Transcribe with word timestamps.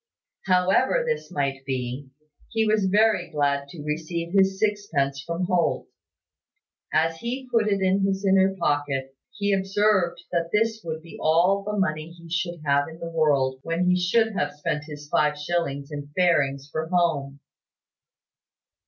However 0.47 1.03
this 1.05 1.29
might 1.31 1.63
be, 1.63 2.09
he 2.49 2.65
was 2.65 2.87
very 2.87 3.29
glad 3.29 3.67
to 3.67 3.83
receive 3.83 4.33
his 4.33 4.57
sixpence 4.59 5.21
from 5.21 5.45
Holt. 5.45 5.85
As 6.91 7.17
he 7.17 7.47
put 7.51 7.67
it 7.67 7.81
in 7.81 8.03
his 8.03 8.25
inner 8.25 8.55
pocket, 8.55 9.15
he 9.31 9.53
observed 9.53 10.19
that 10.31 10.49
this 10.51 10.81
would 10.83 11.03
be 11.03 11.19
all 11.21 11.63
the 11.63 11.77
money 11.77 12.09
he 12.13 12.31
should 12.31 12.63
have 12.65 12.87
in 12.87 12.97
the 12.97 13.11
world 13.11 13.59
when 13.61 13.87
he 13.91 13.95
should 13.95 14.33
have 14.33 14.55
spent 14.55 14.85
his 14.85 15.07
five 15.07 15.37
shillings 15.37 15.91
in 15.91 16.07
fairings 16.17 16.67
for 16.71 16.87
home. 16.87 17.39